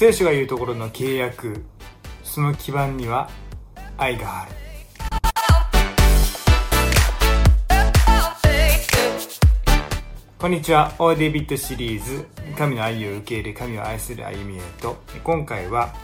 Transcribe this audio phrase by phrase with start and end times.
[0.00, 1.62] 聖書が言うところの契約
[2.24, 3.28] その基盤には
[3.98, 4.52] 愛がある
[10.38, 10.94] こんにちは。
[10.98, 12.24] オーデビットシリーズ、
[12.56, 15.94] 神の愛を受け入れ、神を愛する歩みへと、今回は、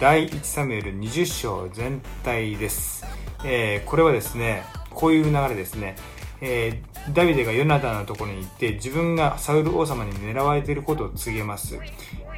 [0.00, 3.04] 第1サムエル20章全体です。
[3.44, 5.96] えー、これはですね、こういう流れですね。
[6.40, 11.78] えー、ダビデがヨナタンのところに行って、自分がサウル王様に狙われていることを告げます。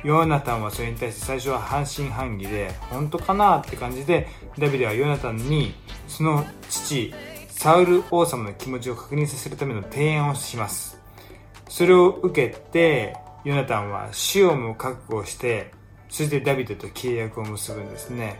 [0.04, 5.74] ヨナタンはそれに対して最初は半信半疑で、本当かなって感じで、ダビデはヨナタンに、
[6.06, 7.12] その父、
[7.48, 11.00] サウル王様の気持ちを確認させるための提案をします。
[11.70, 15.70] それを受けて、ヨナタンは死をも覚悟して、
[16.10, 18.38] そしてダビデと契約を結ぶんですね。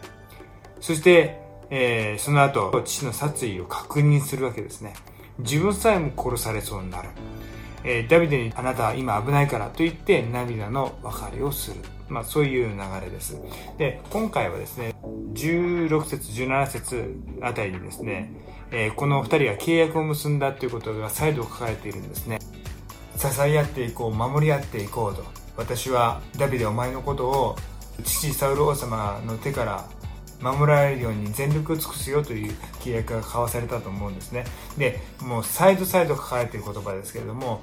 [0.81, 4.93] そして、えー、その後、父の殺意を確認するわけですね。
[5.39, 7.09] 自分さえも殺されそうになる。
[7.85, 11.77] えー、ダビデにあなたは今危ないからと言って涙の別れをする。
[12.09, 13.39] まあそういう流れです。
[13.79, 14.95] で、今回はですね、
[15.35, 18.33] 16節、17節あたりにですね、
[18.71, 22.39] えー、この二人が契約を結んだということが再度書かれているんですね。
[23.17, 25.25] 支え合っていこう守り合っていこうと
[25.57, 27.57] 私はダビデお前のことを
[28.03, 29.85] 父サウル王様の手から
[30.41, 34.45] 守られるように全力を尽くすよという契約が交わされたと思うんですね。
[34.77, 37.63] でもう再度再度書かれている言葉ですけれども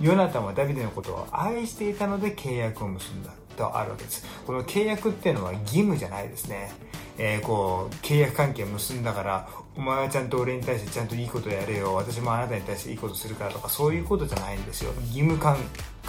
[0.00, 4.24] ヨナタンはダビデのことを愛していたので契約を結んだとあるわけです。
[4.46, 6.72] この契約っていうのは義務じゃないですね。
[7.18, 11.94] えー、こう契約関係を結んだからお前はちゃんと俺に対してちゃんといいことやれよ。
[11.94, 14.92] 私もあなたに対していいことするからとかそういうことじゃないんですよ。
[15.12, 15.58] 義務感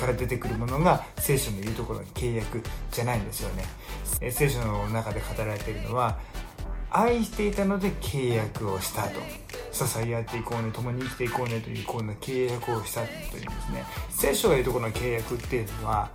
[0.02, 3.64] から出てくるものが聖書の言うところの契約じゃないんですよね、
[4.20, 6.18] え、聖書の中で語られているのは
[6.90, 9.20] 愛していたので契約をしたと。
[9.72, 13.08] 支え合っていこうね共に生きていこうねというこんな契約をしたと
[13.38, 13.86] いうんですね。
[14.10, 16.12] 聖書が言うところの契約っていうのは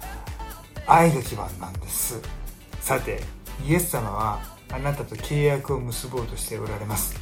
[0.87, 2.20] 愛が基盤なんです。
[2.81, 3.23] さて
[3.67, 7.19] イエス様はあなたと契約を結ぼうとしておられます。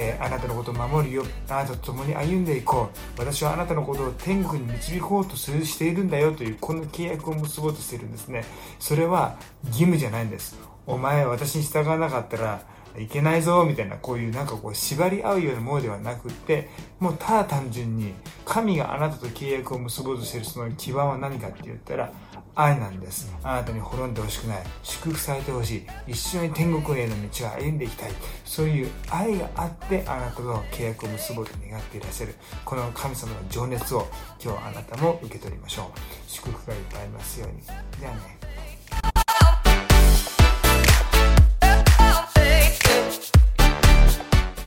[0.00, 1.24] えー、あなたのことを守るよ。
[1.48, 3.20] あなたと共に歩んでいこう。
[3.20, 8.44] 私はあなたのことを天国に導こうとするしているんだよという、この契約を結ぼうとしているんですね。
[8.78, 10.56] それは義務じゃないんです。
[10.86, 12.62] お前私に従わなかったら
[12.96, 18.14] いけないぞみたいなこういうなんかこう縛り合うようなものではなくってもうただ単純に
[18.44, 22.12] 神があなたと契約を結ぼうとしているその基盤は何かって言ったら
[22.60, 23.32] 愛なんです。
[23.44, 24.62] あなたに滅んでほしくない。
[24.82, 25.86] 祝福されてほしい。
[26.08, 28.10] 一緒に天国への道を歩んでいきたい。
[28.44, 30.42] そういう愛があってあなたと
[30.72, 32.34] 契約を結ぼうと願っていらっしゃる。
[32.64, 34.08] この神様の情熱を
[34.42, 36.00] 今日あなたも受け取りましょう。
[36.26, 37.62] 祝福がいっぱいありますように。
[38.00, 38.47] ではね。